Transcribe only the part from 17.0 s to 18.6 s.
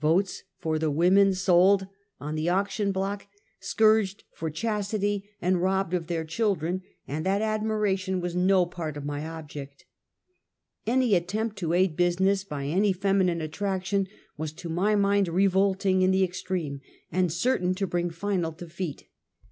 and certain to bring final